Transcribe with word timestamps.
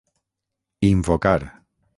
Invocar 0.89 1.61